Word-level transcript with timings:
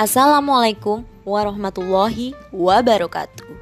Assalamualaikum 0.00 1.04
warahmatullahi 1.28 2.32
wabarakatuh. 2.56 3.52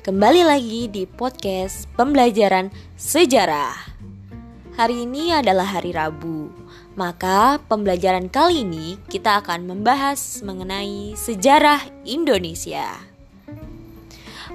Kembali 0.00 0.48
lagi 0.48 0.88
di 0.88 1.04
podcast 1.04 1.84
pembelajaran 1.92 2.72
sejarah. 2.96 3.76
Hari 4.80 5.04
ini 5.04 5.36
adalah 5.36 5.68
hari 5.68 5.92
Rabu, 5.92 6.48
maka 6.96 7.60
pembelajaran 7.68 8.32
kali 8.32 8.64
ini 8.64 8.96
kita 9.12 9.44
akan 9.44 9.68
membahas 9.68 10.40
mengenai 10.40 11.12
sejarah 11.20 11.84
Indonesia. 12.08 12.88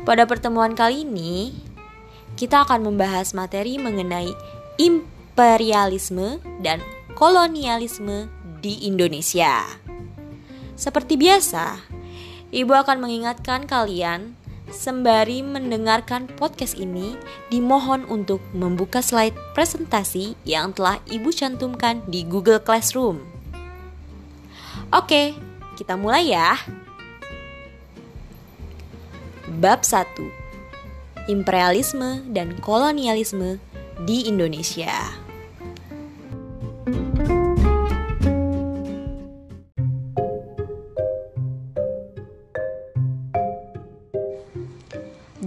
Pada 0.02 0.26
pertemuan 0.26 0.74
kali 0.74 1.06
ini, 1.06 1.54
kita 2.42 2.66
akan 2.66 2.90
membahas 2.90 3.38
materi 3.38 3.78
mengenai 3.78 4.34
imperialisme 4.82 6.42
dan 6.66 6.82
kolonialisme 7.14 8.34
di 8.66 8.90
Indonesia. 8.90 9.86
Seperti 10.78 11.18
biasa, 11.18 11.82
Ibu 12.54 12.72
akan 12.72 13.02
mengingatkan 13.02 13.66
kalian 13.66 14.38
sembari 14.70 15.42
mendengarkan 15.42 16.30
podcast 16.38 16.78
ini 16.78 17.18
dimohon 17.50 18.06
untuk 18.06 18.40
membuka 18.54 19.02
slide 19.02 19.34
presentasi 19.58 20.38
yang 20.46 20.78
telah 20.78 21.02
Ibu 21.10 21.34
cantumkan 21.34 22.06
di 22.06 22.22
Google 22.24 22.62
Classroom. 22.62 23.26
Oke, 24.94 25.34
kita 25.76 25.98
mulai 25.98 26.30
ya. 26.30 26.56
Bab 29.58 29.82
1. 29.82 31.28
Imperialisme 31.28 32.24
dan 32.32 32.54
kolonialisme 32.62 33.58
di 34.06 34.30
Indonesia. 34.30 35.27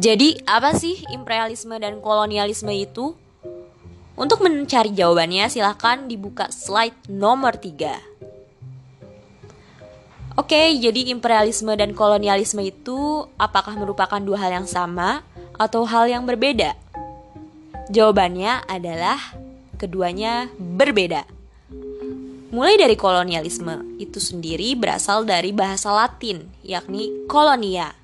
Jadi, 0.01 0.41
apa 0.49 0.73
sih 0.73 1.05
imperialisme 1.13 1.77
dan 1.77 2.01
kolonialisme 2.01 2.73
itu? 2.73 3.13
Untuk 4.17 4.41
mencari 4.41 4.97
jawabannya, 4.97 5.53
silahkan 5.53 6.09
dibuka 6.09 6.49
slide 6.49 6.97
nomor 7.13 7.61
3. 7.61 8.01
Oke, 10.41 10.73
jadi 10.81 11.13
imperialisme 11.13 11.77
dan 11.77 11.93
kolonialisme 11.93 12.65
itu 12.65 13.29
apakah 13.37 13.77
merupakan 13.77 14.17
dua 14.25 14.41
hal 14.41 14.65
yang 14.65 14.69
sama 14.69 15.21
atau 15.61 15.85
hal 15.85 16.09
yang 16.09 16.25
berbeda? 16.25 16.81
Jawabannya 17.93 18.65
adalah 18.73 19.21
keduanya 19.77 20.49
berbeda. 20.57 21.29
Mulai 22.57 22.81
dari 22.81 22.97
kolonialisme, 22.97 24.01
itu 24.01 24.17
sendiri 24.17 24.73
berasal 24.81 25.29
dari 25.29 25.53
bahasa 25.53 25.93
Latin, 25.93 26.49
yakni 26.65 27.13
kolonia 27.29 28.00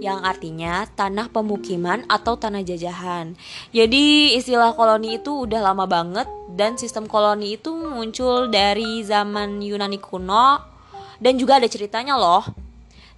yang 0.00 0.24
artinya 0.24 0.88
tanah 0.96 1.28
pemukiman 1.28 2.08
atau 2.08 2.34
tanah 2.34 2.64
jajahan. 2.64 3.36
Jadi 3.70 4.34
istilah 4.34 4.72
koloni 4.72 5.20
itu 5.20 5.44
udah 5.44 5.60
lama 5.60 5.84
banget 5.84 6.26
dan 6.56 6.80
sistem 6.80 7.04
koloni 7.04 7.60
itu 7.60 7.70
muncul 7.70 8.48
dari 8.48 9.04
zaman 9.04 9.60
Yunani 9.60 10.00
kuno 10.00 10.58
dan 11.20 11.36
juga 11.36 11.60
ada 11.60 11.68
ceritanya 11.68 12.16
loh. 12.16 12.42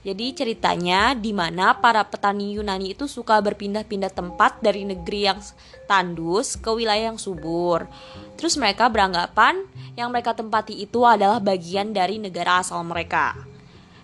Jadi 0.02 0.34
ceritanya 0.34 1.14
di 1.14 1.30
mana 1.30 1.78
para 1.78 2.02
petani 2.02 2.58
Yunani 2.58 2.90
itu 2.90 3.06
suka 3.06 3.38
berpindah-pindah 3.38 4.10
tempat 4.10 4.58
dari 4.58 4.82
negeri 4.82 5.30
yang 5.30 5.38
tandus 5.86 6.58
ke 6.58 6.74
wilayah 6.74 7.14
yang 7.14 7.22
subur. 7.22 7.86
Terus 8.34 8.58
mereka 8.58 8.90
beranggapan 8.90 9.62
yang 9.94 10.10
mereka 10.10 10.34
tempati 10.34 10.82
itu 10.82 11.06
adalah 11.06 11.38
bagian 11.38 11.94
dari 11.94 12.18
negara 12.18 12.58
asal 12.58 12.82
mereka. 12.82 13.51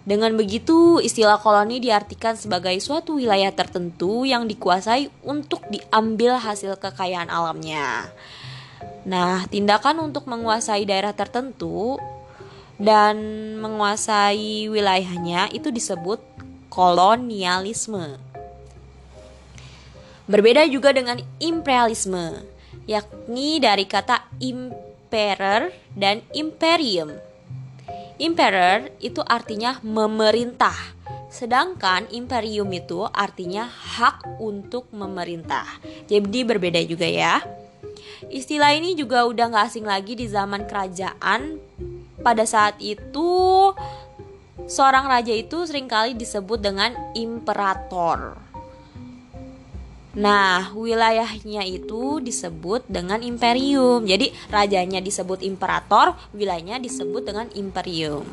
Dengan 0.09 0.41
begitu, 0.41 1.05
istilah 1.05 1.37
koloni 1.37 1.85
diartikan 1.85 2.33
sebagai 2.33 2.73
suatu 2.81 3.21
wilayah 3.21 3.53
tertentu 3.53 4.25
yang 4.25 4.49
dikuasai 4.49 5.13
untuk 5.21 5.61
diambil 5.69 6.41
hasil 6.41 6.81
kekayaan 6.81 7.29
alamnya. 7.29 8.09
Nah, 9.05 9.45
tindakan 9.53 10.01
untuk 10.01 10.25
menguasai 10.25 10.89
daerah 10.89 11.13
tertentu 11.13 12.01
dan 12.81 13.21
menguasai 13.61 14.73
wilayahnya 14.73 15.53
itu 15.53 15.69
disebut 15.69 16.25
kolonialisme. 16.73 18.17
Berbeda 20.25 20.65
juga 20.73 20.97
dengan 20.97 21.21
imperialisme, 21.37 22.49
yakni 22.89 23.61
dari 23.61 23.85
kata 23.85 24.25
imperer 24.41 25.69
dan 25.93 26.25
imperium 26.33 27.28
Emperor 28.19 28.91
itu 28.99 29.23
artinya 29.23 29.79
memerintah, 29.87 30.75
sedangkan 31.31 32.11
imperium 32.11 32.67
itu 32.75 33.07
artinya 33.15 33.71
hak 33.71 34.43
untuk 34.43 34.91
memerintah. 34.91 35.63
Jadi 36.11 36.43
berbeda 36.43 36.83
juga 36.83 37.07
ya. 37.07 37.39
Istilah 38.27 38.75
ini 38.75 38.99
juga 38.99 39.23
udah 39.23 39.55
gak 39.55 39.67
asing 39.71 39.87
lagi 39.87 40.19
di 40.19 40.27
zaman 40.27 40.67
kerajaan. 40.67 41.63
Pada 42.19 42.43
saat 42.43 42.83
itu, 42.83 43.71
seorang 44.67 45.07
raja 45.07 45.31
itu 45.31 45.63
sering 45.63 45.87
kali 45.87 46.19
disebut 46.19 46.59
dengan 46.59 47.15
imperator. 47.15 48.48
Nah, 50.19 50.75
wilayahnya 50.75 51.63
itu 51.63 52.19
disebut 52.19 52.83
dengan 52.91 53.23
imperium. 53.23 54.03
Jadi, 54.03 54.35
rajanya 54.51 54.99
disebut 54.99 55.47
imperator, 55.47 56.19
wilayahnya 56.35 56.83
disebut 56.83 57.23
dengan 57.23 57.47
imperium. 57.55 58.27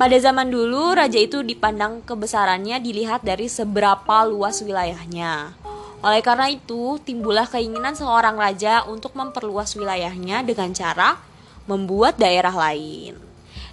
Pada 0.00 0.16
zaman 0.16 0.48
dulu, 0.48 0.96
raja 0.96 1.20
itu 1.20 1.44
dipandang 1.44 2.00
kebesarannya 2.00 2.80
dilihat 2.80 3.20
dari 3.20 3.44
seberapa 3.44 4.24
luas 4.24 4.64
wilayahnya. 4.64 5.52
Oleh 6.00 6.24
karena 6.24 6.48
itu, 6.48 6.96
timbullah 7.04 7.44
keinginan 7.44 7.92
seorang 7.92 8.40
raja 8.40 8.80
untuk 8.88 9.12
memperluas 9.12 9.76
wilayahnya 9.76 10.48
dengan 10.48 10.72
cara 10.72 11.20
membuat 11.68 12.16
daerah 12.16 12.56
lain. 12.56 13.20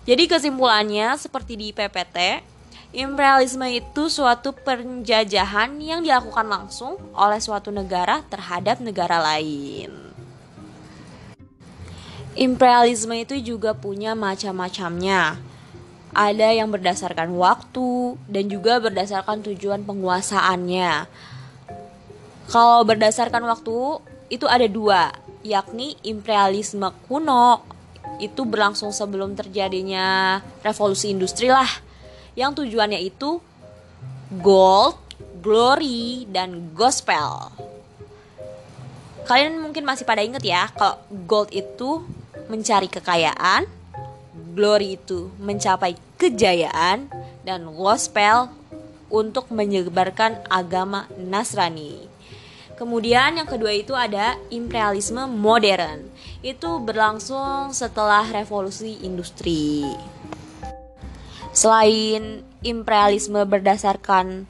Jadi 0.03 0.27
kesimpulannya 0.27 1.15
seperti 1.15 1.55
di 1.55 1.67
PPT, 1.71 2.43
Imperialisme 2.93 3.65
itu 3.73 4.05
suatu 4.05 4.53
penjajahan 4.53 5.81
yang 5.81 6.05
dilakukan 6.05 6.45
langsung 6.45 7.01
oleh 7.17 7.41
suatu 7.41 7.73
negara 7.73 8.21
terhadap 8.29 8.77
negara 8.85 9.17
lain. 9.17 9.89
Imperialisme 12.37 13.17
itu 13.17 13.41
juga 13.41 13.73
punya 13.73 14.13
macam-macamnya. 14.13 15.41
Ada 16.13 16.53
yang 16.53 16.69
berdasarkan 16.69 17.33
waktu 17.33 18.13
dan 18.29 18.45
juga 18.45 18.77
berdasarkan 18.77 19.41
tujuan 19.41 19.81
penguasaannya. 19.89 21.09
Kalau 22.53 22.85
berdasarkan 22.85 23.41
waktu 23.49 24.05
itu 24.29 24.45
ada 24.45 24.69
dua, 24.69 25.09
yakni 25.41 25.97
imperialisme 26.05 26.93
kuno 27.09 27.65
itu 28.21 28.45
berlangsung 28.45 28.93
sebelum 28.93 29.33
terjadinya 29.33 30.37
revolusi 30.61 31.09
industri 31.09 31.49
lah 31.49 31.92
yang 32.33 32.53
tujuannya 32.53 33.01
itu 33.01 33.41
gold, 34.41 34.97
glory, 35.41 36.25
dan 36.29 36.73
gospel. 36.73 37.53
Kalian 39.23 39.61
mungkin 39.61 39.87
masih 39.87 40.03
pada 40.03 40.19
inget 40.19 40.43
ya, 40.43 40.67
kalau 40.75 40.99
gold 41.29 41.53
itu 41.55 42.03
mencari 42.51 42.91
kekayaan, 42.91 43.69
glory 44.51 44.99
itu 44.99 45.31
mencapai 45.39 45.95
kejayaan, 46.19 47.07
dan 47.43 47.67
gospel 47.71 48.51
untuk 49.13 49.51
menyebarkan 49.53 50.41
agama 50.49 51.05
Nasrani. 51.19 52.09
Kemudian 52.73 53.37
yang 53.37 53.45
kedua 53.45 53.69
itu 53.69 53.93
ada 53.93 54.35
imperialisme 54.49 55.29
modern. 55.29 56.09
Itu 56.41 56.81
berlangsung 56.81 57.71
setelah 57.71 58.25
revolusi 58.27 58.97
industri. 59.05 59.85
Selain 61.53 62.41
imperialisme 62.65 63.37
berdasarkan 63.45 64.49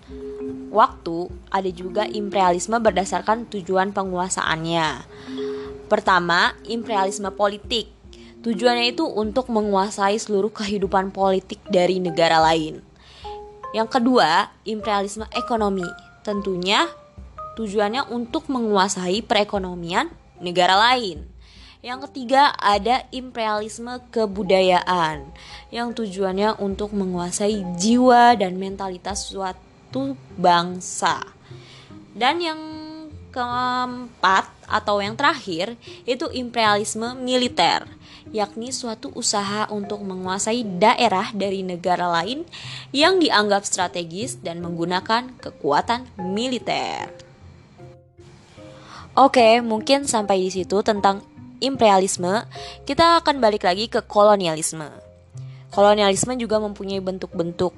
waktu, 0.72 1.28
ada 1.52 1.68
juga 1.68 2.08
imperialisme 2.08 2.80
berdasarkan 2.80 3.52
tujuan 3.52 3.92
penguasaannya. 3.92 5.04
Pertama, 5.92 6.56
imperialisme 6.64 7.28
politik. 7.36 7.92
Tujuannya 8.40 8.96
itu 8.96 9.04
untuk 9.04 9.52
menguasai 9.52 10.16
seluruh 10.16 10.52
kehidupan 10.52 11.12
politik 11.12 11.60
dari 11.68 12.00
negara 12.00 12.40
lain. 12.40 12.80
Yang 13.76 14.00
kedua, 14.00 14.52
imperialisme 14.64 15.28
ekonomi. 15.36 15.88
Tentunya 16.24 16.88
tujuannya 17.60 18.08
untuk 18.16 18.48
menguasai 18.48 19.28
perekonomian 19.28 20.08
negara 20.40 20.80
lain. 20.80 21.33
Yang 21.84 22.08
ketiga 22.08 22.56
ada 22.56 23.04
imperialisme 23.12 24.00
kebudayaan 24.08 25.28
yang 25.68 25.92
tujuannya 25.92 26.56
untuk 26.64 26.96
menguasai 26.96 27.60
jiwa 27.76 28.40
dan 28.40 28.56
mentalitas 28.56 29.28
suatu 29.28 30.16
bangsa. 30.40 31.20
Dan 32.16 32.40
yang 32.40 32.62
keempat 33.36 34.48
atau 34.64 35.04
yang 35.04 35.20
terakhir 35.20 35.76
itu 36.08 36.24
imperialisme 36.32 37.20
militer, 37.20 37.84
yakni 38.32 38.72
suatu 38.72 39.12
usaha 39.20 39.68
untuk 39.68 40.08
menguasai 40.08 40.64
daerah 40.80 41.36
dari 41.36 41.68
negara 41.68 42.08
lain 42.08 42.48
yang 42.96 43.20
dianggap 43.20 43.68
strategis 43.68 44.40
dan 44.40 44.64
menggunakan 44.64 45.36
kekuatan 45.36 46.08
militer. 46.32 47.12
Oke, 49.20 49.60
mungkin 49.60 50.08
sampai 50.08 50.48
di 50.48 50.50
situ 50.50 50.80
tentang 50.80 51.33
imperialisme. 51.64 52.44
Kita 52.84 53.24
akan 53.24 53.40
balik 53.40 53.64
lagi 53.64 53.88
ke 53.88 54.04
kolonialisme. 54.04 54.92
Kolonialisme 55.72 56.36
juga 56.36 56.60
mempunyai 56.60 57.00
bentuk-bentuk. 57.00 57.74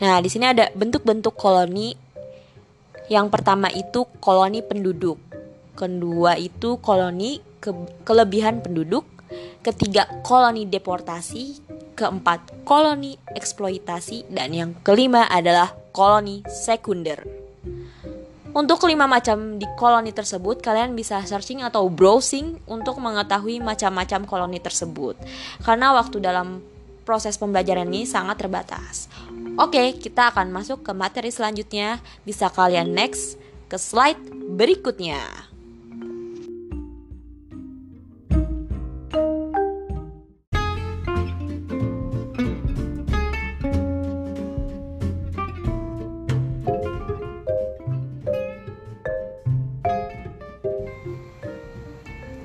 Nah, 0.00 0.18
di 0.18 0.32
sini 0.32 0.48
ada 0.48 0.72
bentuk-bentuk 0.72 1.36
koloni. 1.36 1.94
Yang 3.12 3.26
pertama 3.30 3.68
itu 3.70 4.08
koloni 4.18 4.64
penduduk. 4.64 5.20
Kedua 5.78 6.34
itu 6.34 6.80
koloni 6.82 7.38
ke 7.62 7.70
kelebihan 8.02 8.64
penduduk. 8.64 9.06
Ketiga, 9.62 10.08
koloni 10.24 10.66
deportasi. 10.66 11.62
Keempat, 11.94 12.66
koloni 12.66 13.14
eksploitasi. 13.36 14.26
Dan 14.32 14.50
yang 14.56 14.70
kelima 14.82 15.30
adalah 15.30 15.70
koloni 15.94 16.42
sekunder. 16.48 17.47
Untuk 18.56 18.80
kelima 18.80 19.04
macam 19.04 19.60
di 19.60 19.68
koloni 19.76 20.08
tersebut, 20.08 20.64
kalian 20.64 20.96
bisa 20.96 21.20
searching 21.20 21.60
atau 21.60 21.86
browsing 21.92 22.56
untuk 22.64 22.96
mengetahui 22.96 23.60
macam-macam 23.60 24.24
koloni 24.24 24.56
tersebut. 24.56 25.20
Karena 25.60 25.92
waktu 25.92 26.16
dalam 26.24 26.64
proses 27.04 27.36
pembelajaran 27.36 27.88
ini 27.88 28.08
sangat 28.08 28.40
terbatas. 28.40 29.08
Oke, 29.60 29.96
kita 30.00 30.32
akan 30.32 30.48
masuk 30.48 30.80
ke 30.84 30.92
materi 30.96 31.28
selanjutnya. 31.28 32.00
Bisa 32.24 32.48
kalian 32.48 32.92
next 32.92 33.36
ke 33.68 33.76
slide 33.76 34.20
berikutnya. 34.56 35.20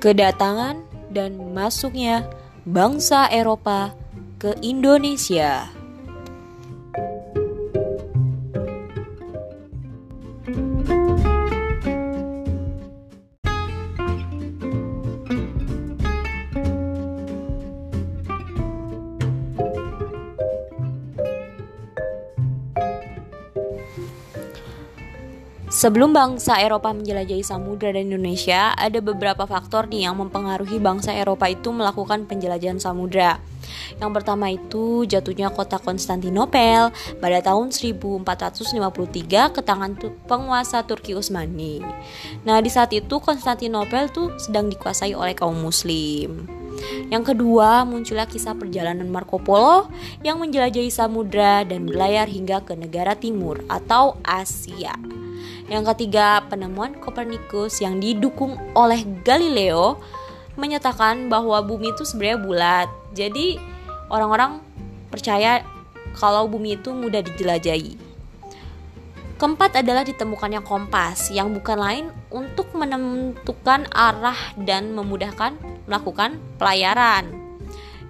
Kedatangan 0.04 0.84
dan 1.08 1.40
masuknya 1.56 2.28
bangsa 2.68 3.24
Eropa 3.32 3.96
ke 4.36 4.52
Indonesia. 4.60 5.73
Sebelum 25.84 26.16
bangsa 26.16 26.64
Eropa 26.64 26.96
menjelajahi 26.96 27.44
samudra 27.44 27.92
dan 27.92 28.08
Indonesia, 28.08 28.72
ada 28.72 29.04
beberapa 29.04 29.44
faktor 29.44 29.84
nih 29.92 30.08
yang 30.08 30.16
mempengaruhi 30.16 30.80
bangsa 30.80 31.12
Eropa 31.12 31.44
itu 31.44 31.76
melakukan 31.76 32.24
penjelajahan 32.24 32.80
samudra. 32.80 33.36
Yang 34.00 34.10
pertama 34.16 34.48
itu 34.48 35.04
jatuhnya 35.04 35.52
kota 35.52 35.76
Konstantinopel 35.76 36.88
pada 37.20 37.38
tahun 37.44 37.68
1453 37.68 39.52
ke 39.52 39.60
tangan 39.60 39.92
penguasa 40.24 40.88
Turki 40.88 41.12
Utsmani. 41.12 41.84
Nah, 42.48 42.64
di 42.64 42.72
saat 42.72 42.88
itu 42.96 43.20
Konstantinopel 43.20 44.08
tuh 44.08 44.32
sedang 44.40 44.72
dikuasai 44.72 45.12
oleh 45.12 45.36
kaum 45.36 45.60
muslim. 45.60 46.48
Yang 47.12 47.36
kedua, 47.36 47.84
munculnya 47.84 48.24
kisah 48.24 48.56
perjalanan 48.56 49.12
Marco 49.12 49.36
Polo 49.36 49.92
yang 50.24 50.40
menjelajahi 50.40 50.88
samudra 50.88 51.60
dan 51.68 51.84
berlayar 51.84 52.24
hingga 52.24 52.64
ke 52.64 52.72
negara 52.72 53.12
timur 53.12 53.60
atau 53.68 54.16
Asia. 54.24 55.13
Yang 55.64 55.96
ketiga, 55.96 56.44
penemuan 56.48 57.00
Kopernikus 57.00 57.80
yang 57.80 57.96
didukung 57.96 58.60
oleh 58.76 59.00
Galileo 59.24 59.96
menyatakan 60.60 61.32
bahwa 61.32 61.64
bumi 61.64 61.96
itu 61.96 62.04
sebenarnya 62.04 62.38
bulat. 62.38 62.88
Jadi, 63.16 63.56
orang-orang 64.12 64.60
percaya 65.08 65.64
kalau 66.14 66.46
bumi 66.46 66.76
itu 66.76 66.92
mudah 66.92 67.24
dijelajahi. 67.24 67.96
Keempat 69.34 69.82
adalah 69.82 70.06
ditemukannya 70.06 70.62
kompas 70.62 71.34
yang 71.34 71.50
bukan 71.50 71.78
lain 71.80 72.06
untuk 72.30 72.70
menentukan 72.70 73.90
arah 73.90 74.54
dan 74.62 74.94
memudahkan 74.94 75.58
melakukan 75.90 76.38
pelayaran. 76.54 77.34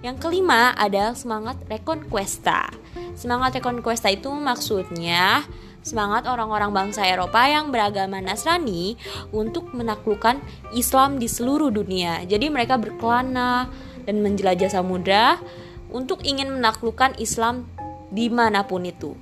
Yang 0.05 0.21
kelima 0.21 0.77
adalah 0.77 1.17
semangat 1.17 1.57
reconquesta. 1.65 2.69
Semangat 3.17 3.57
reconquesta 3.57 4.13
itu 4.13 4.29
maksudnya 4.29 5.41
semangat 5.85 6.25
orang-orang 6.25 6.73
bangsa 6.73 7.05
Eropa 7.05 7.45
yang 7.45 7.69
beragama 7.69 8.17
Nasrani 8.17 8.97
untuk 9.29 9.69
menaklukkan 9.69 10.41
Islam 10.73 11.21
di 11.21 11.29
seluruh 11.29 11.69
dunia. 11.69 12.25
Jadi 12.25 12.49
mereka 12.49 12.81
berkelana 12.81 13.69
dan 14.09 14.25
menjelajah 14.25 14.73
samudra 14.73 15.37
untuk 15.93 16.25
ingin 16.25 16.49
menaklukkan 16.57 17.13
Islam 17.21 17.69
di 18.09 18.33
mana 18.33 18.65
pun 18.65 18.81
itu. 18.81 19.13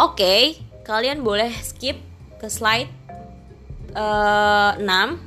Oke, 0.00 0.56
kalian 0.88 1.20
boleh 1.20 1.52
skip 1.60 2.00
ke 2.40 2.48
slide 2.48 2.88
uh, 3.92 4.80
eh, 4.80 5.20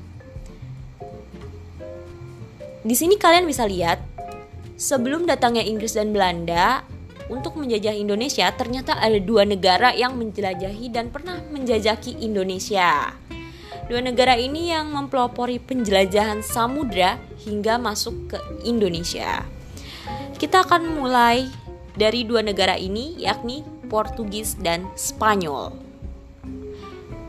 6. 2.82 2.90
Di 2.90 2.96
sini 2.98 3.16
kalian 3.22 3.46
bisa 3.46 3.70
lihat 3.70 4.02
sebelum 4.76 5.30
datangnya 5.30 5.64
Inggris 5.64 5.96
dan 5.96 6.12
Belanda, 6.12 6.84
untuk 7.32 7.56
menjajah 7.60 7.96
Indonesia, 7.96 8.50
ternyata 8.56 9.00
ada 9.00 9.20
dua 9.20 9.48
negara 9.48 9.96
yang 9.96 10.20
menjelajahi 10.20 10.92
dan 10.92 11.12
pernah 11.14 11.40
menjajaki 11.52 12.20
Indonesia. 12.24 13.16
Dua 13.88 14.00
negara 14.00 14.40
ini 14.40 14.72
yang 14.72 14.96
mempelopori 14.96 15.60
penjelajahan 15.60 16.40
samudra 16.40 17.20
hingga 17.44 17.76
masuk 17.76 18.32
ke 18.32 18.40
Indonesia. 18.64 19.44
Kita 20.40 20.64
akan 20.64 21.00
mulai 21.00 21.48
dari 21.96 22.24
dua 22.24 22.44
negara 22.44 22.80
ini, 22.80 23.16
yakni 23.20 23.64
Portugis 23.92 24.56
dan 24.60 24.88
Spanyol. 24.96 25.76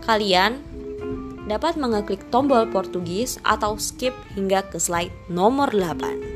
Kalian 0.07 0.63
dapat 1.45 1.77
mengeklik 1.77 2.25
tombol 2.33 2.65
Portugis 2.73 3.37
atau 3.45 3.77
skip 3.77 4.17
hingga 4.33 4.65
ke 4.65 4.81
slide 4.81 5.13
nomor 5.29 5.71
8. 5.71 6.34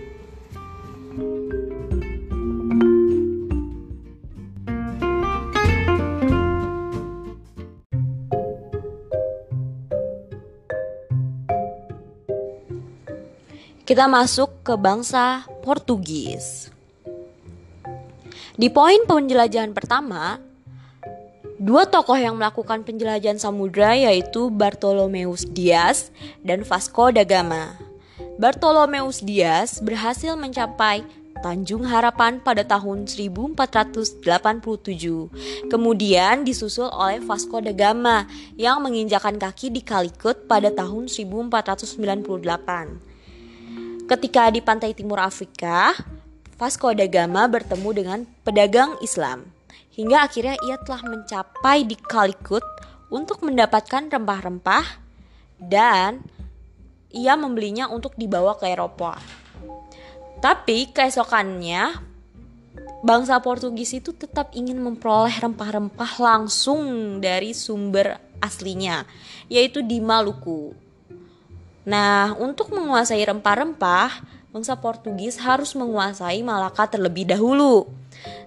Kita 13.99 14.07
masuk 14.07 14.63
ke 14.63 14.79
bangsa 14.79 15.43
Portugis. 15.59 16.71
Di 18.55 18.71
poin 18.71 19.03
penjelajahan 19.03 19.75
pertama, 19.75 20.39
dua 21.59 21.83
tokoh 21.83 22.15
yang 22.15 22.39
melakukan 22.39 22.87
penjelajahan 22.87 23.43
samudra 23.43 23.99
yaitu 23.99 24.55
Bartolomeus 24.55 25.51
Dias 25.51 26.15
dan 26.47 26.63
Vasco 26.63 27.11
da 27.11 27.27
Gama. 27.27 27.75
Bartolomeus 28.39 29.19
Dias 29.19 29.83
berhasil 29.83 30.39
mencapai 30.39 31.03
Tanjung 31.43 31.83
Harapan 31.83 32.39
pada 32.39 32.63
tahun 32.63 33.03
1487. 33.11 34.23
Kemudian 35.67 36.47
disusul 36.47 36.87
oleh 36.95 37.19
Vasco 37.19 37.59
da 37.59 37.75
Gama 37.75 38.31
yang 38.55 38.79
menginjakan 38.79 39.43
kaki 39.43 39.75
di 39.75 39.83
Calicut 39.83 40.47
pada 40.47 40.71
tahun 40.71 41.11
1498. 41.11 43.08
Ketika 44.09 44.49
di 44.49 44.65
pantai 44.65 44.97
timur 44.97 45.21
Afrika, 45.21 45.93
Vasco 46.57 46.89
da 46.97 47.05
Gama 47.05 47.45
bertemu 47.45 47.91
dengan 47.93 48.19
pedagang 48.41 48.97
Islam. 49.05 49.53
Hingga 49.93 50.25
akhirnya 50.25 50.57
ia 50.65 50.81
telah 50.81 51.05
mencapai 51.05 51.85
di 51.85 51.93
Calicut 51.93 52.65
untuk 53.13 53.45
mendapatkan 53.45 54.09
rempah-rempah 54.09 55.05
dan 55.61 56.25
ia 57.13 57.37
membelinya 57.37 57.93
untuk 57.93 58.17
dibawa 58.17 58.57
ke 58.57 58.73
Eropa. 58.73 59.21
Tapi 60.41 60.89
keesokannya 60.89 62.01
bangsa 63.05 63.37
Portugis 63.45 63.93
itu 63.93 64.17
tetap 64.17 64.57
ingin 64.57 64.81
memperoleh 64.81 65.37
rempah-rempah 65.37 66.17
langsung 66.17 66.81
dari 67.21 67.53
sumber 67.53 68.17
aslinya, 68.41 69.05
yaitu 69.53 69.85
di 69.85 70.01
Maluku. 70.01 70.88
Nah, 71.87 72.35
untuk 72.39 72.75
menguasai 72.75 73.23
rempah-rempah, 73.23 74.25
bangsa 74.51 74.75
Portugis 74.81 75.39
harus 75.39 75.77
menguasai 75.77 76.43
Malaka 76.43 76.89
terlebih 76.91 77.29
dahulu. 77.29 77.87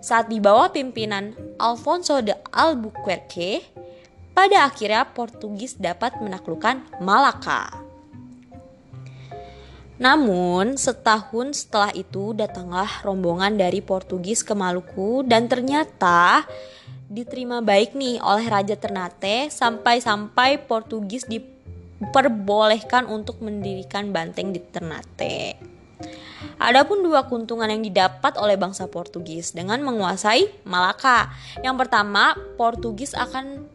Saat 0.04 0.28
di 0.28 0.42
bawah 0.42 0.74
pimpinan 0.74 1.32
Alfonso 1.56 2.20
de 2.20 2.36
Albuquerque, 2.52 3.64
pada 4.36 4.68
akhirnya 4.68 5.08
Portugis 5.08 5.78
dapat 5.78 6.20
menaklukkan 6.20 6.82
Malaka. 7.00 7.92
Namun, 10.02 10.82
setahun 10.82 11.62
setelah 11.62 11.94
itu 11.94 12.34
datanglah 12.34 12.90
rombongan 13.06 13.54
dari 13.54 13.86
Portugis 13.86 14.42
ke 14.42 14.58
Maluku 14.58 15.22
dan 15.22 15.46
ternyata 15.46 16.42
diterima 17.06 17.62
baik 17.62 17.94
nih 17.94 18.18
oleh 18.18 18.50
Raja 18.50 18.74
Ternate 18.80 19.54
sampai-sampai 19.54 20.66
Portugis 20.66 21.30
diperbolehkan 22.02 23.06
untuk 23.06 23.40
mendirikan 23.46 24.10
banteng 24.10 24.52
di 24.52 24.60
Ternate. 24.60 25.56
Adapun 26.58 27.06
dua 27.06 27.26
keuntungan 27.30 27.70
yang 27.70 27.82
didapat 27.82 28.38
oleh 28.38 28.58
bangsa 28.58 28.90
Portugis 28.90 29.54
dengan 29.54 29.82
menguasai 29.86 30.66
Malaka. 30.66 31.30
Yang 31.62 31.86
pertama, 31.86 32.38
Portugis 32.58 33.14
akan 33.14 33.66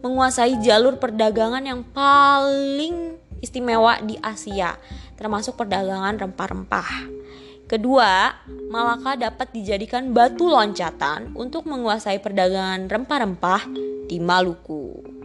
menguasai 0.00 0.60
jalur 0.60 0.96
perdagangan 0.96 1.64
yang 1.64 1.84
paling 1.84 3.16
istimewa 3.40 4.00
di 4.04 4.16
Asia 4.20 4.76
termasuk 5.20 5.60
perdagangan 5.60 6.16
rempah-rempah. 6.16 7.20
Kedua, 7.68 8.32
Malaka 8.72 9.20
dapat 9.20 9.52
dijadikan 9.52 10.16
batu 10.16 10.48
loncatan 10.48 11.36
untuk 11.36 11.68
menguasai 11.68 12.18
perdagangan 12.24 12.88
rempah-rempah 12.88 13.68
di 14.08 14.16
Maluku. 14.16 15.19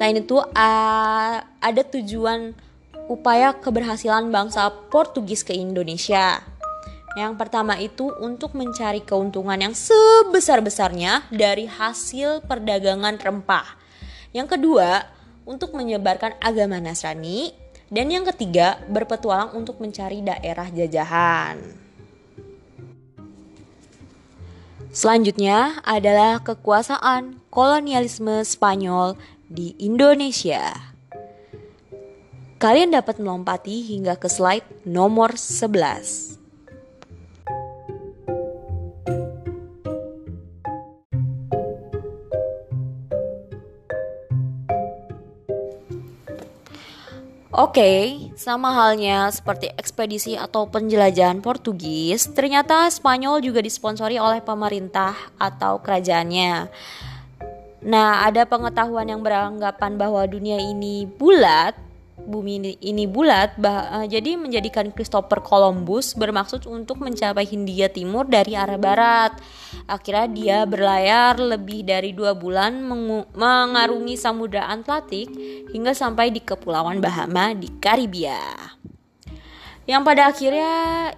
Selain 0.00 0.16
itu, 0.16 0.40
ada 0.56 1.82
tujuan 1.92 2.56
upaya 3.04 3.52
keberhasilan 3.52 4.32
bangsa 4.32 4.72
Portugis 4.88 5.44
ke 5.44 5.52
Indonesia. 5.52 6.40
Yang 7.20 7.36
pertama 7.36 7.76
itu 7.76 8.08
untuk 8.16 8.56
mencari 8.56 9.04
keuntungan 9.04 9.60
yang 9.60 9.76
sebesar-besarnya 9.76 11.28
dari 11.28 11.68
hasil 11.68 12.48
perdagangan 12.48 13.20
rempah. 13.20 13.76
Yang 14.32 14.56
kedua, 14.56 15.04
untuk 15.44 15.76
menyebarkan 15.76 16.40
agama 16.40 16.80
Nasrani 16.80 17.52
dan 17.92 18.08
yang 18.08 18.24
ketiga, 18.24 18.80
berpetualang 18.88 19.52
untuk 19.52 19.84
mencari 19.84 20.24
daerah 20.24 20.72
jajahan. 20.72 21.60
Selanjutnya 24.96 25.84
adalah 25.84 26.40
kekuasaan 26.40 27.36
kolonialisme 27.52 28.40
Spanyol 28.48 29.20
di 29.50 29.74
Indonesia. 29.82 30.70
Kalian 32.62 32.94
dapat 32.94 33.18
melompati 33.18 33.82
hingga 33.82 34.14
ke 34.14 34.30
slide 34.30 34.86
nomor 34.86 35.34
11. 35.34 36.38
Oke, 47.50 47.82
okay, 47.82 48.00
sama 48.40 48.72
halnya 48.72 49.28
seperti 49.28 49.68
ekspedisi 49.74 50.32
atau 50.32 50.70
penjelajahan 50.70 51.42
Portugis, 51.44 52.30
ternyata 52.32 52.88
Spanyol 52.88 53.42
juga 53.44 53.60
disponsori 53.60 54.16
oleh 54.16 54.40
pemerintah 54.40 55.12
atau 55.36 55.82
kerajaannya. 55.82 56.70
Nah, 57.80 58.28
ada 58.28 58.44
pengetahuan 58.44 59.08
yang 59.08 59.24
beranggapan 59.24 59.96
bahwa 59.96 60.24
dunia 60.28 60.60
ini 60.60 61.08
bulat 61.08 61.90
bumi 62.26 62.76
ini 62.80 63.08
bulat, 63.08 63.56
bah, 63.56 63.88
uh, 63.90 64.06
jadi 64.06 64.36
menjadikan 64.36 64.92
Christopher 64.92 65.40
Columbus 65.40 66.12
bermaksud 66.12 66.68
untuk 66.68 67.00
mencapai 67.00 67.48
Hindia 67.48 67.88
Timur 67.88 68.28
dari 68.28 68.52
arah 68.54 68.76
barat. 68.76 69.32
Akhirnya 69.88 70.26
dia 70.28 70.58
berlayar 70.68 71.40
lebih 71.40 71.86
dari 71.86 72.12
dua 72.12 72.36
bulan 72.36 72.84
mengarungi 73.32 74.14
Samudra 74.20 74.68
Atlantik 74.68 75.30
hingga 75.72 75.96
sampai 75.96 76.30
di 76.30 76.44
Kepulauan 76.44 77.00
Bahama 77.00 77.56
di 77.56 77.68
Karibia. 77.80 78.38
Yang 79.88 80.02
pada 80.06 80.22
akhirnya 80.30 80.74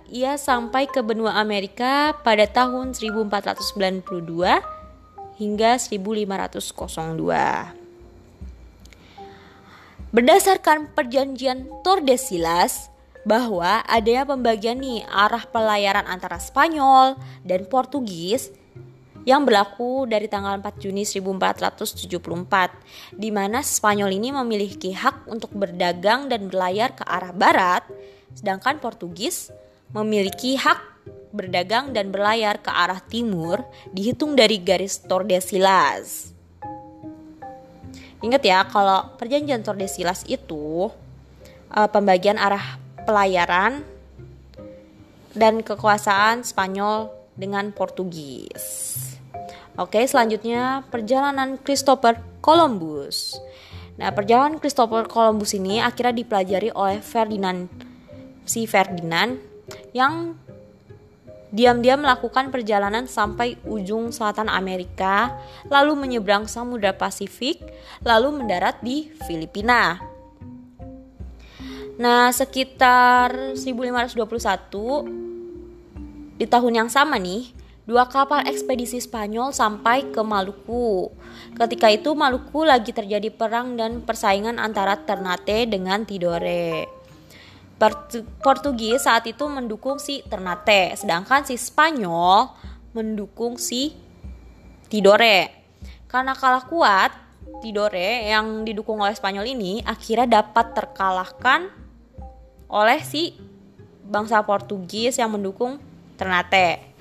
ia 0.09 0.39
sampai 0.41 0.89
ke 0.89 1.05
benua 1.05 1.37
Amerika 1.37 2.17
pada 2.25 2.49
tahun 2.49 2.97
1492 2.97 4.82
hingga 5.43 5.83
1502. 5.83 7.75
Berdasarkan 10.15 10.95
perjanjian 10.95 11.67
Tordesillas, 11.83 12.93
bahwa 13.23 13.87
adanya 13.87 14.27
pembagian 14.27 14.83
nih 14.83 15.07
arah 15.07 15.47
pelayaran 15.47 16.03
antara 16.11 16.43
Spanyol 16.43 17.15
dan 17.47 17.63
Portugis 17.71 18.51
yang 19.23 19.47
berlaku 19.47 20.03
dari 20.11 20.27
tanggal 20.27 20.59
4 20.59 20.83
Juni 20.83 21.07
1474 21.07 23.15
di 23.15 23.31
mana 23.31 23.63
Spanyol 23.63 24.19
ini 24.19 24.35
memiliki 24.35 24.91
hak 24.91 25.31
untuk 25.31 25.55
berdagang 25.55 26.27
dan 26.27 26.51
berlayar 26.51 26.99
ke 26.99 27.07
arah 27.07 27.31
barat 27.31 27.87
sedangkan 28.35 28.83
Portugis 28.83 29.55
memiliki 29.95 30.59
hak 30.59 30.92
berdagang 31.33 31.97
dan 31.97 32.13
berlayar 32.13 32.61
ke 32.61 32.69
arah 32.69 33.01
timur 33.01 33.65
dihitung 33.91 34.37
dari 34.37 34.61
garis 34.61 35.01
Tordesillas. 35.03 36.31
Ingat 38.23 38.43
ya, 38.47 38.63
kalau 38.71 39.17
perjanjian 39.19 39.67
Tordesillas 39.67 40.23
itu 40.31 40.93
uh, 41.75 41.89
pembagian 41.91 42.39
arah 42.39 42.79
pelayaran 43.03 43.83
dan 45.35 45.65
kekuasaan 45.65 46.47
Spanyol 46.47 47.11
dengan 47.35 47.73
Portugis. 47.75 48.95
Oke, 49.81 50.05
selanjutnya 50.05 50.85
perjalanan 50.93 51.57
Christopher 51.57 52.21
Columbus. 52.45 53.41
Nah, 53.97 54.13
perjalanan 54.13 54.61
Christopher 54.61 55.09
Columbus 55.09 55.57
ini 55.57 55.81
akhirnya 55.81 56.13
dipelajari 56.13 56.71
oleh 56.77 57.01
Ferdinand 57.01 57.73
si 58.45 58.69
Ferdinand 58.69 59.41
yang 59.97 60.37
diam-diam 61.53 62.01
melakukan 62.01 62.49
perjalanan 62.49 63.05
sampai 63.05 63.61
ujung 63.69 64.09
selatan 64.09 64.49
Amerika, 64.49 65.37
lalu 65.69 65.93
menyeberang 65.95 66.49
Samudra 66.49 66.97
Pasifik, 66.97 67.61
lalu 68.01 68.41
mendarat 68.41 68.81
di 68.81 69.13
Filipina. 69.29 70.01
Nah, 72.01 72.33
sekitar 72.33 73.53
1521 73.53 75.21
di 76.41 76.49
tahun 76.49 76.73
yang 76.75 76.91
sama 76.91 77.21
nih, 77.21 77.53
dua 77.85 78.09
kapal 78.09 78.49
ekspedisi 78.49 78.97
Spanyol 78.99 79.53
sampai 79.53 80.09
ke 80.09 80.25
Maluku. 80.25 81.13
Ketika 81.53 81.93
itu 81.93 82.17
Maluku 82.17 82.65
lagi 82.65 82.97
terjadi 82.97 83.29
perang 83.29 83.77
dan 83.77 84.01
persaingan 84.01 84.57
antara 84.57 85.05
Ternate 85.05 85.69
dengan 85.69 86.09
Tidore. 86.09 87.02
Portugis 88.39 89.03
saat 89.03 89.27
itu 89.27 89.43
mendukung 89.51 89.99
si 89.99 90.23
Ternate, 90.23 90.95
sedangkan 90.95 91.43
si 91.43 91.59
Spanyol 91.59 92.55
mendukung 92.95 93.59
si 93.59 93.91
Tidore. 94.87 95.51
Karena 96.07 96.37
kalah 96.37 96.69
kuat, 96.69 97.11
Tidore 97.59 98.31
yang 98.31 98.63
didukung 98.63 99.03
oleh 99.03 99.17
Spanyol 99.19 99.51
ini 99.51 99.83
akhirnya 99.83 100.43
dapat 100.43 100.79
terkalahkan 100.79 101.67
oleh 102.71 103.01
si 103.03 103.35
bangsa 104.07 104.39
Portugis 104.47 105.19
yang 105.19 105.35
mendukung 105.35 105.83
Ternate. 106.15 106.92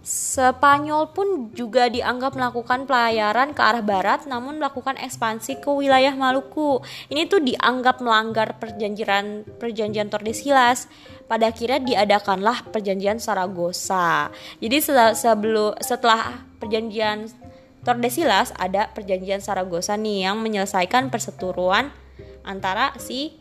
Spanyol 0.00 1.12
pun 1.12 1.52
juga 1.52 1.92
dianggap 1.92 2.32
melakukan 2.32 2.88
pelayaran 2.88 3.52
ke 3.52 3.60
arah 3.60 3.84
barat 3.84 4.24
namun 4.24 4.56
melakukan 4.56 4.96
ekspansi 4.96 5.60
ke 5.60 5.68
wilayah 5.68 6.16
Maluku. 6.16 6.80
Ini 7.12 7.28
tuh 7.28 7.44
dianggap 7.44 8.00
melanggar 8.00 8.56
perjanjian 8.56 9.44
perjanjian 9.60 10.08
Tordesillas. 10.08 10.88
Pada 11.28 11.52
akhirnya 11.52 11.78
diadakanlah 11.78 12.68
perjanjian 12.72 13.22
Saragossa. 13.22 14.34
Jadi 14.58 14.76
sebelum 15.14 15.78
setelah 15.78 16.42
perjanjian 16.58 17.30
Tordesillas 17.80 18.52
ada 18.60 18.92
perjanjian 18.92 19.40
Saragossa 19.40 19.96
nih 19.96 20.28
yang 20.28 20.36
menyelesaikan 20.44 21.08
perseteruan 21.08 21.88
antara 22.44 22.92
si 23.00 23.39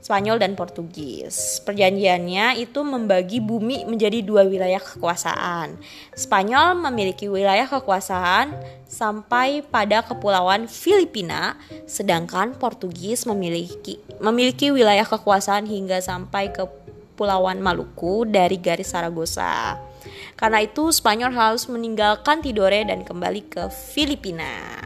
Spanyol 0.00 0.40
dan 0.40 0.56
Portugis. 0.56 1.60
Perjanjiannya 1.60 2.56
itu 2.56 2.80
membagi 2.80 3.38
bumi 3.44 3.84
menjadi 3.84 4.24
dua 4.24 4.48
wilayah 4.48 4.80
kekuasaan. 4.80 5.76
Spanyol 6.16 6.80
memiliki 6.88 7.28
wilayah 7.28 7.68
kekuasaan 7.68 8.56
sampai 8.88 9.60
pada 9.60 10.00
kepulauan 10.00 10.66
Filipina, 10.66 11.60
sedangkan 11.84 12.56
Portugis 12.56 13.28
memiliki 13.28 14.00
memiliki 14.18 14.72
wilayah 14.72 15.04
kekuasaan 15.04 15.68
hingga 15.68 16.00
sampai 16.00 16.48
ke 16.48 16.64
Pulauan 17.20 17.60
Maluku 17.60 18.24
dari 18.24 18.56
garis 18.56 18.96
Saragossa. 18.96 19.76
Karena 20.40 20.64
itu 20.64 20.88
Spanyol 20.88 21.36
harus 21.36 21.68
meninggalkan 21.68 22.40
Tidore 22.40 22.88
dan 22.88 23.04
kembali 23.04 23.52
ke 23.52 23.68
Filipina. 23.68 24.80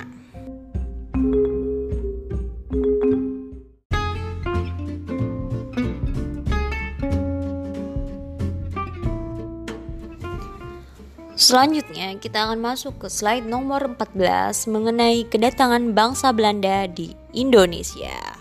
Selanjutnya 11.34 12.14
kita 12.22 12.46
akan 12.46 12.62
masuk 12.62 13.02
ke 13.02 13.08
slide 13.10 13.42
nomor 13.42 13.98
14 13.98 14.70
mengenai 14.70 15.26
kedatangan 15.26 15.90
bangsa 15.90 16.30
Belanda 16.30 16.86
di 16.86 17.10
Indonesia. 17.34 18.38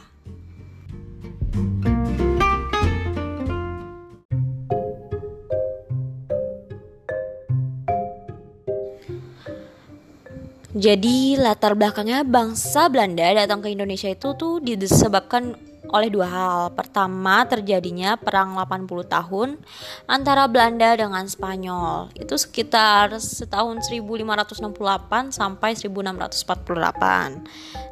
Jadi 10.73 11.38
latar 11.38 11.73
belakangnya 11.73 12.21
bangsa 12.21 12.93
Belanda 12.93 13.25
datang 13.33 13.65
ke 13.65 13.73
Indonesia 13.73 14.13
itu 14.13 14.38
tuh 14.38 14.62
disebabkan 14.62 15.57
oleh 15.93 16.09
dua 16.09 16.27
hal. 16.27 16.59
Pertama, 16.73 17.45
terjadinya 17.45 18.17
perang 18.17 18.57
80 18.57 19.05
tahun 19.05 19.62
antara 20.09 20.50
Belanda 20.50 20.97
dengan 20.97 21.29
Spanyol. 21.29 22.09
Itu 22.17 22.33
sekitar 22.33 23.13
setahun 23.21 23.93
1568 23.93 25.29
sampai 25.29 25.77
1648. 25.77 27.45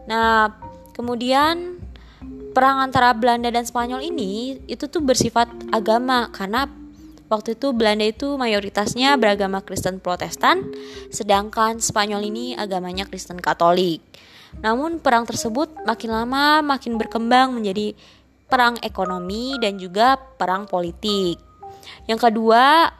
Nah, 0.09 0.49
kemudian 0.97 1.77
perang 2.57 2.81
antara 2.81 3.13
Belanda 3.13 3.53
dan 3.53 3.63
Spanyol 3.63 4.01
ini 4.01 4.57
itu 4.65 4.89
tuh 4.89 5.05
bersifat 5.05 5.47
agama 5.69 6.33
karena 6.33 6.65
Waktu 7.31 7.55
itu 7.55 7.71
Belanda 7.71 8.03
itu 8.03 8.35
mayoritasnya 8.35 9.15
beragama 9.15 9.63
Kristen 9.63 10.03
Protestan, 10.03 10.67
sedangkan 11.15 11.79
Spanyol 11.79 12.27
ini 12.27 12.59
agamanya 12.59 13.07
Kristen 13.07 13.39
Katolik. 13.39 14.03
Namun 14.59 14.99
perang 14.99 15.23
tersebut 15.23 15.71
makin 15.87 16.11
lama 16.11 16.59
makin 16.59 16.99
berkembang 16.99 17.55
menjadi 17.55 17.95
perang 18.51 18.75
ekonomi 18.83 19.55
dan 19.63 19.79
juga 19.79 20.19
perang 20.19 20.67
politik. 20.67 21.39
Yang 22.03 22.19
kedua 22.27 22.91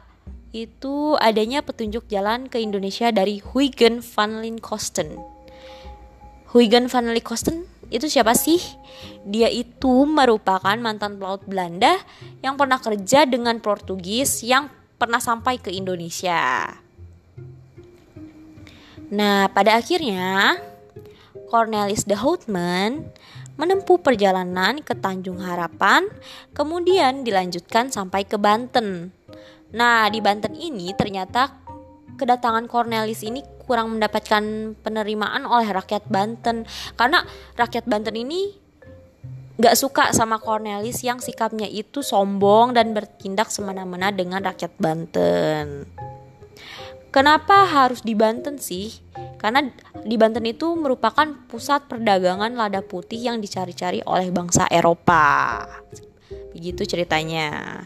itu 0.56 1.16
adanya 1.20 1.60
petunjuk 1.60 2.08
jalan 2.08 2.48
ke 2.48 2.56
Indonesia 2.60 3.12
dari 3.12 3.40
Huygen 3.40 4.00
van 4.00 4.40
Linkosten. 4.40 5.20
Huygen 6.56 6.88
van 6.88 7.12
Linkosten 7.12 7.68
itu 7.92 8.08
siapa 8.08 8.32
sih? 8.32 8.60
Dia 9.28 9.52
itu 9.52 10.08
merupakan 10.08 10.76
mantan 10.80 11.20
pelaut 11.20 11.44
Belanda 11.44 12.00
yang 12.40 12.56
pernah 12.56 12.80
kerja 12.80 13.28
dengan 13.28 13.60
Portugis 13.60 14.40
yang 14.40 14.72
pernah 14.96 15.20
sampai 15.20 15.60
ke 15.60 15.68
Indonesia. 15.68 16.72
Nah, 19.12 19.52
pada 19.52 19.76
akhirnya 19.76 20.56
Cornelis 21.52 22.08
de 22.08 22.16
Houtman 22.16 23.12
menempuh 23.60 24.00
perjalanan 24.00 24.80
ke 24.80 24.96
Tanjung 24.96 25.44
Harapan, 25.44 26.08
kemudian 26.56 27.28
dilanjutkan 27.28 27.92
sampai 27.92 28.24
ke 28.24 28.40
Banten. 28.40 29.12
Nah, 29.76 30.08
di 30.08 30.24
Banten 30.24 30.56
ini 30.56 30.96
ternyata 30.96 31.52
kedatangan 32.16 32.72
Cornelis 32.72 33.20
ini 33.20 33.44
kurang 33.68 33.92
mendapatkan 33.92 34.72
penerimaan 34.80 35.44
oleh 35.44 35.68
rakyat 35.68 36.08
Banten 36.08 36.64
karena 36.96 37.20
rakyat 37.60 37.84
Banten 37.84 38.16
ini 38.16 38.56
gak 39.60 39.76
suka 39.76 40.16
sama 40.16 40.40
Cornelis 40.40 41.04
yang 41.04 41.20
sikapnya 41.20 41.68
itu 41.68 42.00
sombong 42.00 42.72
dan 42.72 42.96
bertindak 42.96 43.52
semena-mena 43.52 44.08
dengan 44.08 44.40
rakyat 44.40 44.72
Banten. 44.80 45.84
Kenapa 47.12 47.68
harus 47.68 48.00
di 48.00 48.16
Banten 48.16 48.56
sih? 48.56 48.88
Karena 49.36 49.60
di 50.00 50.16
Banten 50.16 50.48
itu 50.48 50.72
merupakan 50.72 51.28
pusat 51.44 51.84
perdagangan 51.84 52.56
lada 52.56 52.80
putih 52.80 53.20
yang 53.20 53.36
dicari-cari 53.36 54.00
oleh 54.08 54.32
bangsa 54.32 54.64
Eropa. 54.72 55.60
Begitu 56.56 56.88
ceritanya. 56.88 57.84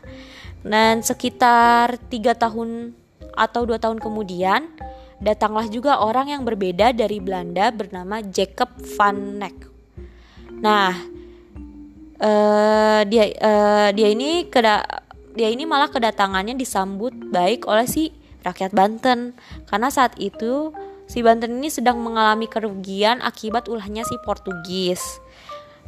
Dan 0.62 1.02
sekitar 1.02 1.99
tiga 2.06 2.38
tahun 2.38 2.95
atau 3.35 3.66
dua 3.66 3.83
tahun 3.83 3.99
kemudian, 3.99 4.71
datanglah 5.18 5.66
juga 5.66 5.99
orang 5.99 6.30
yang 6.30 6.47
berbeda 6.47 6.95
dari 6.95 7.18
Belanda 7.18 7.75
bernama 7.75 8.23
Jacob 8.23 8.78
van 8.95 9.42
Neck. 9.42 9.56
Nah, 10.62 10.95
uh, 12.23 13.02
dia 13.02 13.25
uh, 13.42 13.88
dia 13.90 14.09
ini 14.09 14.47
keda 14.47 14.87
dia 15.35 15.51
ini 15.51 15.66
malah 15.66 15.90
kedatangannya 15.90 16.55
disambut 16.57 17.12
baik 17.29 17.68
oleh 17.68 17.90
si 17.90 18.09
rakyat 18.46 18.70
Banten 18.70 19.35
karena 19.66 19.88
saat 19.90 20.14
itu 20.22 20.70
si 21.11 21.20
Banten 21.26 21.59
ini 21.59 21.68
sedang 21.70 21.98
mengalami 21.98 22.46
kerugian 22.46 23.18
akibat 23.18 23.66
ulahnya 23.66 24.06
si 24.06 24.14
Portugis. 24.22 25.02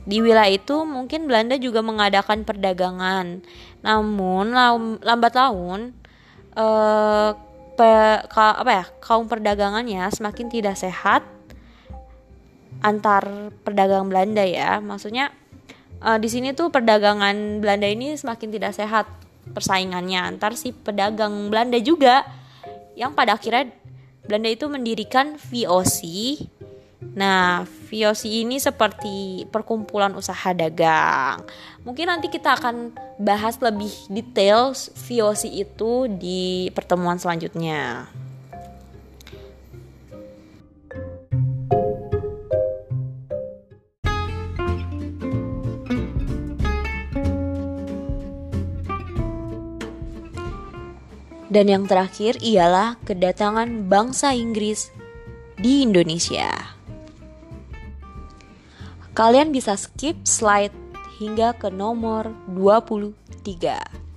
Di 0.08 0.24
wilayah 0.24 0.48
itu 0.50 0.82
mungkin 0.88 1.28
Belanda 1.28 1.58
juga 1.60 1.84
mengadakan 1.84 2.42
perdagangan. 2.42 3.44
Namun 3.84 4.56
lambat 5.04 5.34
laun 5.36 5.92
uh, 6.58 7.30
pe, 7.78 7.90
ka, 8.26 8.58
apa 8.58 8.72
ya 8.82 8.84
kaum 8.98 9.30
perdagangannya 9.30 10.10
semakin 10.10 10.46
tidak 10.50 10.74
sehat 10.74 11.22
antar 12.82 13.54
pedagang 13.62 14.10
Belanda 14.10 14.42
ya 14.42 14.82
maksudnya 14.82 15.30
uh, 16.02 16.18
di 16.18 16.26
sini 16.30 16.54
tuh 16.54 16.70
perdagangan 16.70 17.62
Belanda 17.62 17.86
ini 17.86 18.14
semakin 18.18 18.50
tidak 18.50 18.74
sehat 18.74 19.06
persaingannya 19.50 20.18
antar 20.18 20.54
si 20.58 20.74
pedagang 20.74 21.50
Belanda 21.50 21.78
juga 21.78 22.26
yang 22.98 23.14
pada 23.14 23.38
akhirnya 23.38 23.70
Belanda 24.26 24.50
itu 24.50 24.66
mendirikan 24.66 25.38
VOC 25.38 26.02
Nah, 26.98 27.62
VOC 27.90 28.42
ini 28.42 28.58
seperti 28.58 29.46
perkumpulan 29.54 30.14
usaha 30.18 30.50
dagang. 30.50 31.46
Mungkin 31.86 32.10
nanti 32.10 32.26
kita 32.26 32.58
akan 32.58 32.90
bahas 33.22 33.54
lebih 33.62 33.90
detail 34.10 34.74
VOC 34.74 35.42
itu 35.46 36.10
di 36.10 36.70
pertemuan 36.74 37.18
selanjutnya. 37.18 38.10
Dan 51.48 51.72
yang 51.72 51.84
terakhir 51.88 52.36
ialah 52.44 53.00
kedatangan 53.08 53.88
bangsa 53.88 54.36
Inggris 54.36 54.92
di 55.56 55.80
Indonesia. 55.80 56.76
Kalian 59.16 59.50
bisa 59.50 59.74
skip 59.74 60.28
slide 60.28 60.76
hingga 61.18 61.56
ke 61.56 61.72
nomor 61.72 62.30
23. 62.52 64.07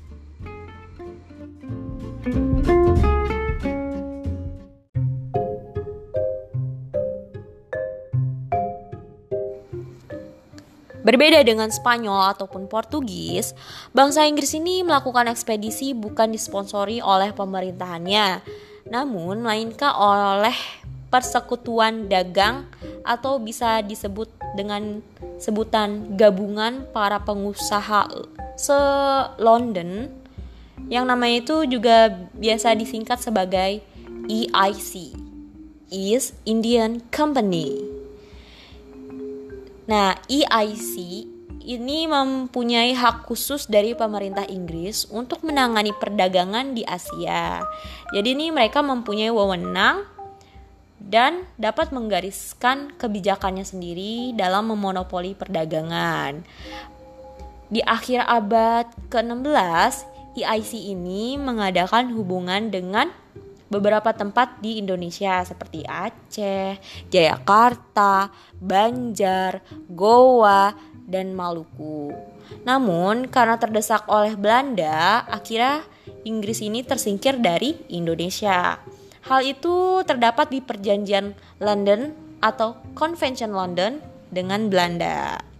Berbeda 11.01 11.41
dengan 11.41 11.73
Spanyol 11.73 12.37
ataupun 12.37 12.69
Portugis, 12.69 13.57
bangsa 13.89 14.29
Inggris 14.29 14.53
ini 14.53 14.85
melakukan 14.85 15.25
ekspedisi 15.25 15.97
bukan 15.97 16.29
disponsori 16.29 17.01
oleh 17.01 17.33
pemerintahannya, 17.33 18.45
namun 18.89 19.41
melainkan 19.41 19.97
oleh 19.97 20.53
persekutuan 21.09 22.07
dagang 22.07 22.69
atau 23.03 23.41
bisa 23.41 23.81
disebut 23.83 24.29
dengan 24.53 25.01
sebutan 25.41 26.15
gabungan 26.15 26.85
para 26.93 27.19
pengusaha 27.19 28.07
se-London 28.55 30.07
yang 30.87 31.09
namanya 31.09 31.43
itu 31.43 31.65
juga 31.65 32.13
biasa 32.37 32.77
disingkat 32.77 33.19
sebagai 33.19 33.81
EIC 34.29 35.17
East 35.91 36.39
Indian 36.47 37.03
Company. 37.11 38.00
Nah, 39.91 40.15
EIC 40.31 40.95
ini 41.67 42.07
mempunyai 42.07 42.95
hak 42.95 43.27
khusus 43.27 43.67
dari 43.67 43.91
pemerintah 43.91 44.47
Inggris 44.47 45.03
untuk 45.11 45.43
menangani 45.43 45.91
perdagangan 45.91 46.71
di 46.71 46.87
Asia. 46.87 47.59
Jadi 48.15 48.31
ini 48.31 48.55
mereka 48.55 48.79
mempunyai 48.79 49.27
wewenang 49.27 50.07
dan 50.95 51.43
dapat 51.59 51.91
menggariskan 51.91 52.95
kebijakannya 52.95 53.67
sendiri 53.67 54.31
dalam 54.31 54.71
memonopoli 54.71 55.35
perdagangan. 55.35 56.39
Di 57.67 57.83
akhir 57.83 58.31
abad 58.31 58.87
ke-16, 59.11 60.07
EIC 60.39 60.71
ini 60.87 61.35
mengadakan 61.35 62.15
hubungan 62.15 62.71
dengan 62.71 63.11
beberapa 63.71 64.11
tempat 64.11 64.59
di 64.59 64.83
Indonesia 64.83 65.39
seperti 65.47 65.87
Aceh, 65.87 66.75
Jayakarta, 67.07 68.27
Banjar, 68.59 69.63
Goa, 69.87 70.75
dan 71.07 71.31
Maluku. 71.31 72.11
Namun, 72.67 73.31
karena 73.31 73.55
terdesak 73.55 74.05
oleh 74.11 74.35
Belanda, 74.35 75.23
akhirnya 75.31 75.87
Inggris 76.27 76.59
ini 76.59 76.83
tersingkir 76.83 77.39
dari 77.39 77.79
Indonesia. 77.89 78.77
Hal 79.25 79.41
itu 79.47 80.03
terdapat 80.03 80.51
di 80.51 80.59
Perjanjian 80.59 81.31
London 81.63 82.11
atau 82.43 82.75
Convention 82.97 83.55
London 83.55 84.03
dengan 84.33 84.67
Belanda. 84.67 85.50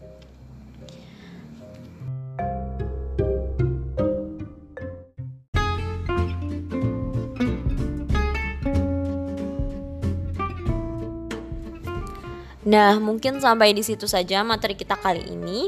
Nah, 12.72 12.96
mungkin 13.04 13.44
sampai 13.44 13.76
di 13.76 13.84
situ 13.84 14.08
saja 14.08 14.48
materi 14.48 14.80
kita 14.80 14.96
kali 14.96 15.28
ini. 15.28 15.68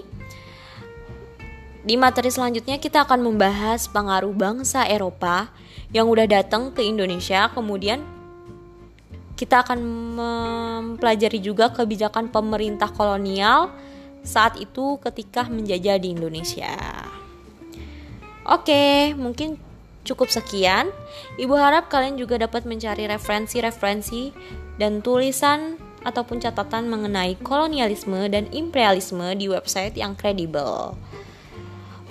Di 1.84 2.00
materi 2.00 2.32
selanjutnya 2.32 2.80
kita 2.80 3.04
akan 3.04 3.28
membahas 3.28 3.92
pengaruh 3.92 4.32
bangsa 4.32 4.88
Eropa 4.88 5.52
yang 5.92 6.08
udah 6.08 6.24
datang 6.24 6.72
ke 6.72 6.80
Indonesia, 6.80 7.52
kemudian 7.52 8.00
kita 9.36 9.68
akan 9.68 9.84
mempelajari 10.16 11.44
juga 11.44 11.76
kebijakan 11.76 12.32
pemerintah 12.32 12.88
kolonial 12.88 13.68
saat 14.24 14.56
itu 14.56 14.96
ketika 15.04 15.44
menjajah 15.52 16.00
di 16.00 16.16
Indonesia. 16.16 16.72
Oke, 18.48 19.12
mungkin 19.20 19.60
cukup 20.08 20.32
sekian. 20.32 20.88
Ibu 21.36 21.60
harap 21.60 21.92
kalian 21.92 22.16
juga 22.16 22.39
dapat 22.39 22.63
mencari 22.63 23.12
referensi-referensi 23.12 24.32
dan 24.80 25.04
tulisan 25.04 25.76
ataupun 26.04 26.39
catatan 26.39 26.88
mengenai 26.88 27.36
kolonialisme 27.39 28.30
dan 28.32 28.48
imperialisme 28.52 29.36
di 29.36 29.50
website 29.50 29.96
yang 29.98 30.16
kredibel. 30.16 30.96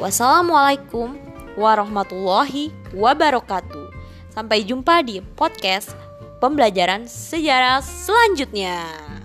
Wassalamualaikum 0.00 1.16
warahmatullahi 1.55 2.72
wabarakatuh. 2.96 3.92
Sampai 4.33 4.64
jumpa 4.64 5.05
di 5.05 5.20
podcast 5.37 5.92
pembelajaran 6.40 7.05
sejarah 7.05 7.85
selanjutnya. 7.85 9.21